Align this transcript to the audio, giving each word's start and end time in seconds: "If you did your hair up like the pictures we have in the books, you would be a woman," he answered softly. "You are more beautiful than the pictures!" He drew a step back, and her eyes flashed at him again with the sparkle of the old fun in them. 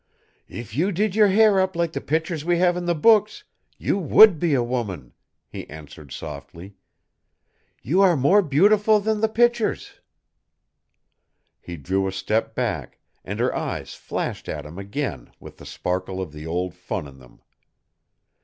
"If 0.49 0.75
you 0.75 0.91
did 0.91 1.15
your 1.15 1.27
hair 1.27 1.59
up 1.59 1.75
like 1.75 1.93
the 1.93 2.01
pictures 2.01 2.43
we 2.43 2.57
have 2.57 2.75
in 2.75 2.85
the 2.85 2.95
books, 2.95 3.43
you 3.77 3.99
would 3.99 4.39
be 4.39 4.55
a 4.55 4.63
woman," 4.63 5.13
he 5.47 5.69
answered 5.69 6.11
softly. 6.11 6.73
"You 7.83 8.01
are 8.01 8.15
more 8.17 8.41
beautiful 8.41 8.99
than 8.99 9.21
the 9.21 9.27
pictures!" 9.29 9.99
He 11.59 11.77
drew 11.77 12.07
a 12.07 12.11
step 12.11 12.55
back, 12.55 12.97
and 13.23 13.39
her 13.39 13.55
eyes 13.55 13.93
flashed 13.93 14.49
at 14.49 14.65
him 14.65 14.79
again 14.79 15.29
with 15.39 15.57
the 15.57 15.67
sparkle 15.67 16.19
of 16.19 16.33
the 16.33 16.47
old 16.47 16.73
fun 16.73 17.05
in 17.07 17.19
them. 17.19 17.43